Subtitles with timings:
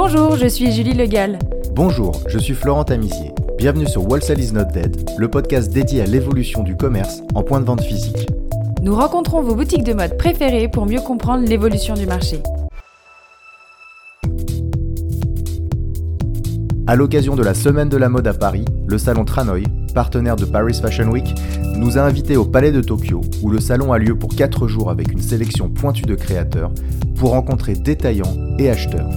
[0.00, 1.40] Bonjour, je suis Julie Legal.
[1.74, 3.32] Bonjour, je suis Florent Tamizier.
[3.58, 7.58] Bienvenue sur Wholesale is not dead, le podcast dédié à l'évolution du commerce en point
[7.58, 8.28] de vente physique.
[8.80, 12.40] Nous rencontrons vos boutiques de mode préférées pour mieux comprendre l'évolution du marché.
[16.86, 19.64] À l'occasion de la Semaine de la mode à Paris, le salon Tranoï,
[19.96, 21.34] partenaire de Paris Fashion Week,
[21.74, 24.90] nous a invités au Palais de Tokyo, où le salon a lieu pour 4 jours
[24.90, 26.70] avec une sélection pointue de créateurs,
[27.16, 29.10] pour rencontrer détaillants et acheteurs.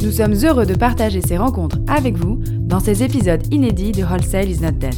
[0.00, 4.48] Nous sommes heureux de partager ces rencontres avec vous dans ces épisodes inédits de Wholesale
[4.48, 4.94] is not dead.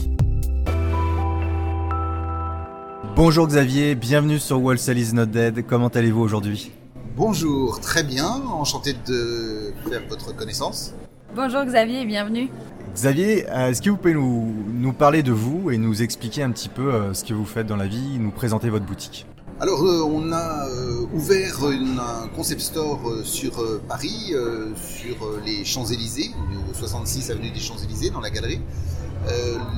[3.17, 5.65] Bonjour Xavier, bienvenue sur Wholesale is not dead.
[5.67, 6.71] Comment allez-vous aujourd'hui?
[7.17, 10.93] Bonjour, très bien, enchanté de faire votre connaissance.
[11.35, 12.51] Bonjour Xavier bienvenue.
[12.95, 16.51] Xavier, euh, est-ce que vous pouvez nous, nous, parler de vous et nous expliquer un
[16.51, 19.27] petit peu euh, ce que vous faites dans la vie, nous présenter votre boutique?
[19.61, 24.33] Alors euh, on a euh, ouvert un concept store euh, sur Paris,
[24.75, 26.31] sur les Champs-Élysées,
[26.71, 28.63] au 66 avenue des Champs-Élysées dans la galerie.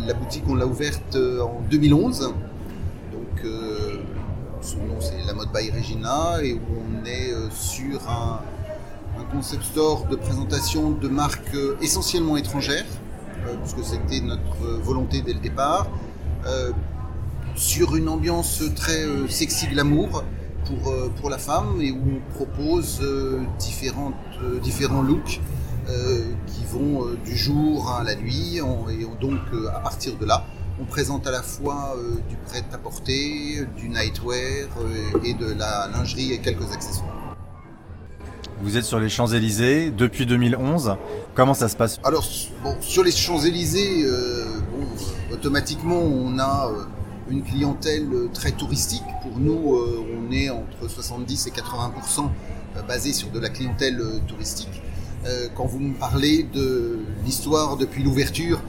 [0.07, 2.33] la boutique on l'a ouverte en 2011.
[3.13, 3.45] Donc
[4.61, 8.41] son nom c'est La Mode by Regina et on est sur un,
[9.19, 12.87] un, concept store de présentation de marques essentiellement étrangères,
[13.63, 15.89] puisque c'était notre volonté dès le départ
[17.57, 20.25] sur une ambiance très euh, sexy glamour
[20.67, 24.15] pour, euh, pour la femme et où on propose euh, différentes,
[24.63, 25.41] différents looks
[26.47, 28.59] qui vont du jour à la nuit.
[28.59, 29.41] et donc
[29.75, 30.45] à partir de là,
[30.81, 31.97] on présente à la fois
[32.29, 34.69] du prêt-à-porter, du nightwear
[35.25, 37.23] et de la lingerie et quelques accessoires.
[38.63, 40.95] Vous êtes sur les Champs-Élysées depuis 2011.
[41.35, 41.99] Comment ça se passe?
[42.05, 42.25] Alors,
[42.63, 46.71] bon, sur les Champs-Élysées, euh, bon, automatiquement, on a
[47.33, 49.03] une clientèle euh, très touristique.
[49.23, 52.29] Pour nous, euh, on est entre 70 et 80%
[52.77, 54.83] euh, basé sur de la clientèle touristique.
[55.55, 58.61] Quand vous me parlez de l'histoire depuis l'ouverture,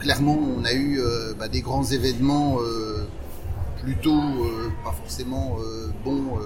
[0.00, 0.98] clairement, on a eu
[1.38, 2.56] bah, des grands événements
[3.82, 4.18] plutôt
[4.82, 5.58] pas forcément
[6.02, 6.38] bons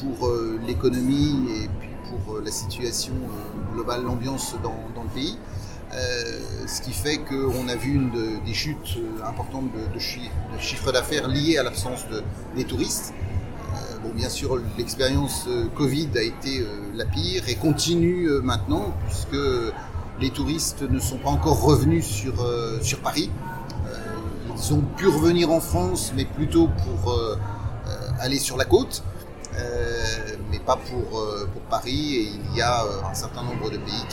[0.00, 0.30] pour
[0.66, 1.90] l'économie et puis
[2.24, 3.12] pour la situation
[3.74, 5.36] globale, l'ambiance dans, dans, le pays.
[5.94, 8.00] Euh, ce qui fait qu'on a vu
[8.46, 9.98] des chutes euh, importantes de,
[10.58, 12.22] chiffre d'affaires liées à l'absence de,
[12.56, 13.12] des touristes.
[13.74, 19.42] Euh, bon, bien sûr, l'expérience Covid a été la pire et continue maintenant puisque
[20.18, 22.32] les touristes ne sont pas encore revenus sur,
[23.02, 23.30] Paris.
[24.56, 27.14] Ils ont pu revenir en France, mais plutôt pour
[28.20, 29.02] aller sur la côte.
[30.50, 31.26] Mais pas pour,
[31.68, 32.16] Paris.
[32.16, 34.04] Et il y a un certain nombre de pays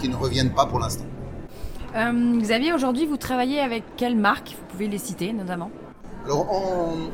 [0.00, 1.04] qui ne reviennent pas pour l'instant.
[1.96, 5.70] Euh, Xavier, aujourd'hui, vous travaillez avec quelles marques Vous pouvez les citer notamment
[6.26, 6.46] Alors,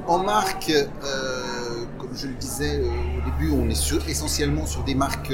[0.08, 4.94] en, marque, euh, comme je le disais euh, au début, on est essentiellement sur des
[4.94, 5.32] marques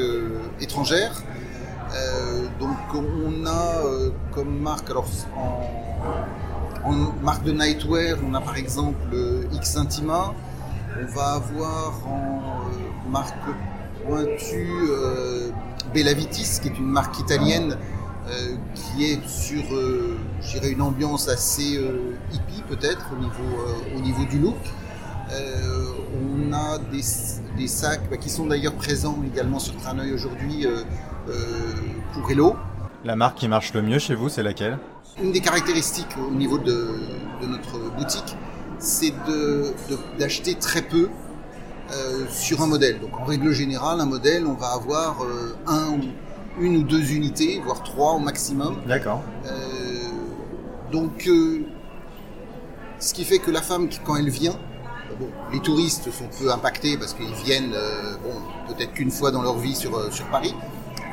[0.61, 1.23] étrangères.
[2.61, 3.83] Donc, on a
[4.33, 5.07] comme marque, alors
[5.37, 9.17] en, en, marque de nightwear, on a par exemple
[9.53, 10.35] X Intima.
[11.01, 13.35] On va avoir en marque
[14.07, 14.71] pointue
[15.93, 17.77] Bella Vitis, qui est une marque italienne
[18.31, 20.19] euh, qui est sur, euh,
[20.65, 24.57] une ambiance assez euh, hippie peut-être au niveau, au niveau du look.
[25.31, 27.03] on a des,
[27.57, 30.67] des sacs bah, qui sont d'ailleurs présents également sur Traneuil aujourd'hui
[32.13, 32.57] pour Hello.
[33.05, 34.79] La marque qui marche le mieux chez vous, c'est laquelle?
[35.23, 36.89] Une des caractéristiques au niveau de,
[37.43, 38.37] de notre boutique,
[38.79, 39.13] c'est
[40.19, 41.09] d'acheter de, très peu
[41.93, 43.01] euh, sur un modèle.
[43.01, 46.01] Donc en règle générale, un modèle, on va avoir euh, un ou
[46.59, 48.77] une ou deux unités, voire trois au maximum.
[48.87, 49.23] D'accord.
[49.47, 49.51] Euh,
[50.91, 51.61] donc, euh,
[52.99, 54.57] ce qui fait que la femme, quand elle vient,
[55.19, 59.43] bon, les touristes sont peu impactés parce qu'ils viennent, euh, bon, peut-être qu'une fois dans
[59.43, 60.55] leur vie sur, euh, sur Paris,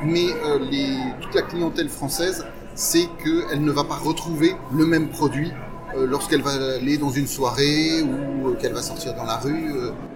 [0.04, 5.08] mais euh, les, toute la clientèle française sait qu'elle ne va pas retrouver le même
[5.08, 5.52] produit
[5.96, 9.72] euh, lorsqu'elle va aller dans une soirée ou qu'elle va sortir dans la rue.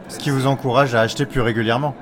[0.08, 1.94] Ce qui vous encourage à acheter plus régulièrement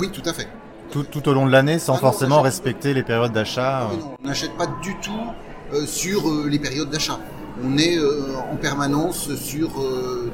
[0.00, 0.48] Oui, tout à fait
[0.92, 3.88] tout, tout au long de l'année sans ah non, forcément respecter les périodes d'achat.
[4.22, 5.26] On n'achète pas du tout
[5.72, 7.18] euh, sur euh, les périodes d'achat.
[7.64, 9.70] On est euh, en permanence sur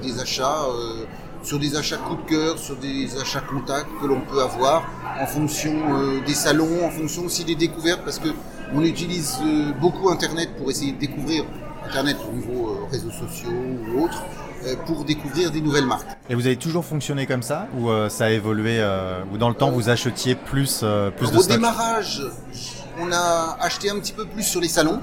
[0.02, 0.66] des achats,
[1.42, 4.84] sur des achats coup de cœur, sur des achats contacts que l'on peut avoir
[5.20, 5.72] en fonction
[6.24, 8.28] des salons, en fonction aussi des découvertes, parce que
[8.72, 9.38] on utilise
[9.80, 11.44] beaucoup Internet pour essayer de découvrir
[11.88, 14.22] Internet au niveau réseaux sociaux ou autres
[14.86, 16.08] pour découvrir des nouvelles marques.
[16.28, 19.48] Et vous avez toujours fonctionné comme ça ou euh, ça a évolué euh, ou dans
[19.48, 22.22] le temps vous achetiez plus euh, plus de Au démarrage,
[23.00, 25.00] on a acheté un petit peu plus sur les salons.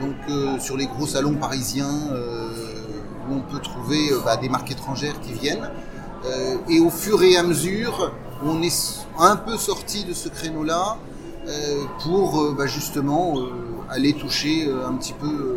[0.00, 0.14] Donc
[0.60, 1.88] sur les gros salons parisiens
[3.28, 5.70] où on peut trouver bah, des marques étrangères qui viennent
[6.68, 8.12] et au fur et à mesure
[8.44, 10.98] on est un peu sorti de ce créneau-là
[12.02, 13.36] pour bah, justement
[13.90, 15.56] aller toucher un petit peu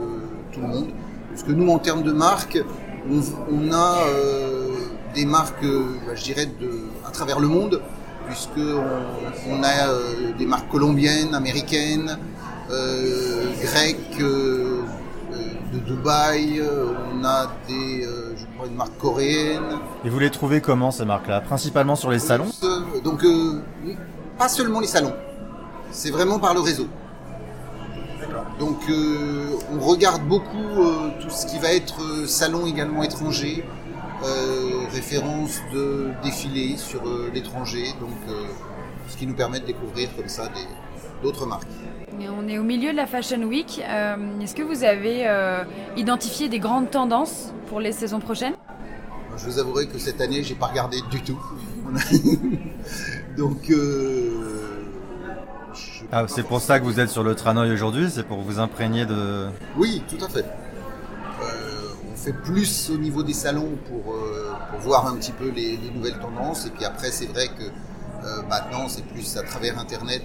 [0.52, 0.88] tout le monde.
[1.30, 2.62] Parce que nous, en termes de marque,
[3.10, 3.98] on, a
[5.16, 6.70] des marques, bah, je dirais, de,
[7.08, 7.82] à travers le monde,
[8.28, 8.84] puisqu'on
[9.50, 12.18] on a des marques colombiennes, américaines,
[13.62, 14.22] grecques,
[15.74, 19.80] de Dubaï, euh, on a des, euh, je crois, une marque coréenne.
[20.04, 21.42] Et vous les trouvez comment ces marques-là?
[21.42, 22.50] Principalement sur les salons?
[23.04, 23.26] Donc,
[24.38, 25.14] pas seulement les salons,
[25.92, 26.88] c'est vraiment par le réseau.
[28.60, 28.78] Donc
[29.72, 30.84] on regarde beaucoup
[31.22, 33.64] tout ce qui va être salon également étranger,
[34.92, 37.02] référence de défilés sur
[37.34, 38.36] l'étranger, donc
[39.08, 40.50] ce qui nous permet de découvrir comme ça
[41.24, 41.68] d'autres marques.
[42.22, 43.82] On est au milieu de la Fashion Week.
[43.88, 45.64] Euh, est-ce que vous avez euh,
[45.96, 48.56] identifié des grandes tendances pour les saisons prochaines?
[49.38, 51.40] Je vous avouerai que cette année, j'ai pas regardé du tout.
[53.38, 53.70] Donc.
[53.70, 54.49] Euh,
[56.12, 59.06] ah, c'est pour ça que vous êtes sur le Tranoï aujourd'hui C'est pour vous imprégner
[59.06, 59.48] de.
[59.78, 60.46] Oui, tout à fait.
[62.12, 64.16] on fait plus au niveau des salons pour,
[64.82, 66.66] voir un petit peu les, les, nouvelles tendances.
[66.66, 67.64] Et puis après, c'est vrai que
[68.50, 70.24] maintenant, c'est plus à travers Internet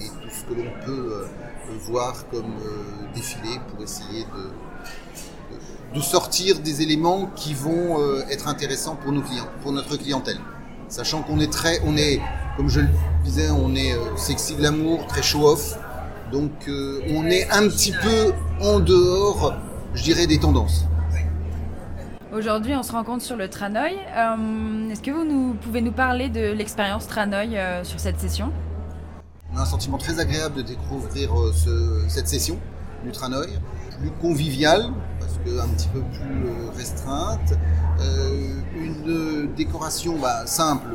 [0.00, 1.26] et tout ce que l'on peut euh,
[1.80, 8.48] voir comme euh, défilé pour essayer de, de, sortir des éléments qui vont euh, être
[8.48, 10.38] intéressants pour nos clients, pour notre clientèle.
[10.88, 12.20] Sachant qu'on est très, on est,
[12.56, 12.88] comme je le
[13.22, 15.78] disais, on est sexy glamour, très show-off.
[16.30, 19.54] Donc on est un petit peu en dehors,
[19.94, 20.86] je dirais, des tendances.
[22.32, 23.92] Aujourd'hui, on se rencontre sur le Tranoï.
[24.90, 28.50] Est-ce que vous nous, pouvez nous parler de l'expérience Tranoï sur cette session?
[29.54, 32.58] On a un sentiment très agréable de découvrir euh, cette session
[33.04, 33.48] du Tranoï,
[34.00, 34.90] plus conviviale,
[35.20, 37.52] parce que un petit peu plus euh, restreinte,
[38.00, 40.88] euh, une décoration bah, simple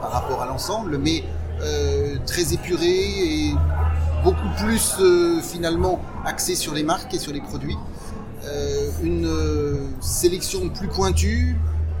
[0.00, 1.22] par rapport à l'ensemble, mais
[2.26, 3.54] très épurée et
[4.24, 4.96] beaucoup plus
[5.42, 7.76] finalement axée sur les marques et sur les produits.
[9.02, 9.28] une
[10.00, 11.56] sélection plus pointue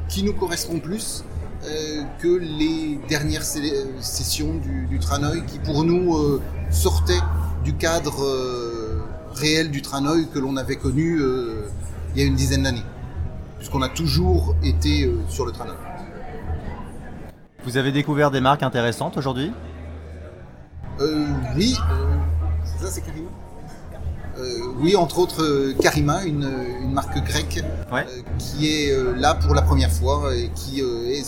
[0.08, 1.24] qui nous correspond plus
[1.64, 6.40] euh, que les dernières sessions du, du, Tranoï qui pour nous euh,
[6.70, 7.20] sortaient
[7.64, 9.02] du cadre euh,
[9.34, 11.20] réel du Tranoï que l'on avait connu
[12.14, 12.84] il y a une dizaine d'années,
[13.58, 15.87] puisqu'on a toujours été sur le Tranoï.
[17.68, 19.52] Vous avez découvert des marques intéressantes aujourd'hui?
[21.54, 21.76] Oui,
[22.80, 23.28] ça c'est Karima.
[24.78, 26.50] oui, entre autres Karima, une,
[26.80, 27.62] une marque grecque
[28.38, 31.22] qui est là pour la première fois et qui est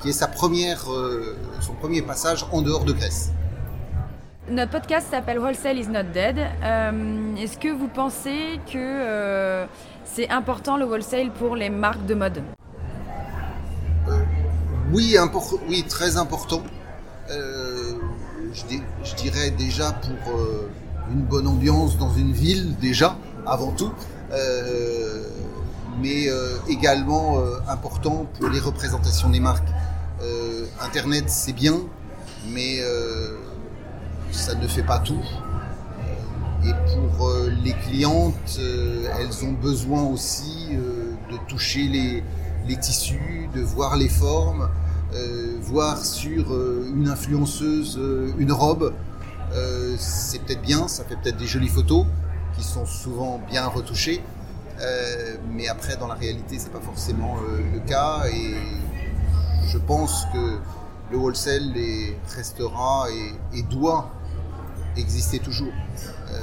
[0.00, 3.32] qui est sa première, euh, son premier passage en dehors de Grèce.
[4.48, 6.38] Notre podcast s'appelle Wholesale is not dead.
[6.62, 9.66] Euh, est-ce que vous pensez que euh,
[10.04, 12.42] c'est important le wholesale pour les marques de mode?
[15.68, 16.62] Oui, très important.
[17.28, 17.94] Je,
[19.02, 20.38] je, dirais déjà pour
[21.10, 23.92] une bonne ambiance dans une ville, déjà, avant tout.
[26.02, 26.28] mais
[26.68, 27.38] également
[27.68, 29.68] important pour les représentations des marques.
[30.22, 31.80] Euh, Internet, c'est bien,
[32.48, 33.36] mais euh,
[34.32, 35.20] ça ne fait pas tout.
[36.64, 40.70] Et pour euh, les clientes, elles ont besoin aussi
[41.30, 42.22] de toucher
[42.66, 44.68] les, tissus, de voir les formes,
[45.62, 46.52] voir sur
[46.88, 48.00] une influenceuse
[48.38, 48.92] une robe.
[49.98, 52.06] c'est peut-être bien, ça fait peut-être des jolies photos
[52.56, 54.22] qui sont souvent bien retouchées.
[55.52, 57.36] mais après, dans la réalité, c'est pas forcément
[57.72, 58.24] le cas.
[58.32, 58.54] Et
[59.68, 60.58] je pense que
[61.10, 61.72] le wholesale
[62.36, 63.06] restera
[63.52, 64.10] et, doit
[64.96, 65.72] exister toujours.
[66.30, 66.40] Euh,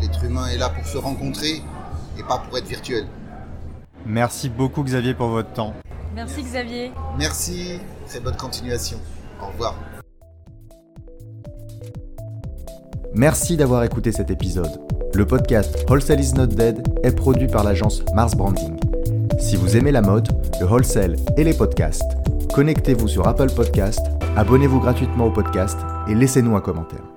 [0.00, 1.62] l'être humain est là pour se rencontrer
[2.18, 3.06] et pas pour être virtuel.
[4.06, 5.74] Merci beaucoup Xavier pour votre temps.
[6.14, 6.92] Merci Xavier.
[7.18, 8.98] Merci, très bonne continuation.
[9.40, 9.74] Au revoir.
[13.14, 14.80] Merci d'avoir écouté cet épisode.
[15.14, 18.76] Le podcast Wholesale is not dead est produit par l'agence Mars Branding.
[19.40, 20.28] Si vous aimez la mode,
[20.60, 22.12] le wholesale et les podcasts,
[22.54, 24.00] connectez-vous sur Apple Podcast,
[24.36, 27.09] abonnez-vous gratuitement au podcast et laissez-nous un commentaire.